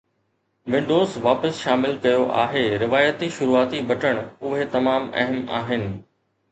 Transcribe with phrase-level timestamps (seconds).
[0.75, 5.89] windows واپس شامل ڪيو آهي روايتي شروعاتي بٽڻ اهي تمام اهم آهن